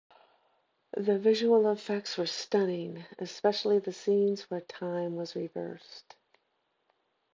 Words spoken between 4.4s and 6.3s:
where time was reversed.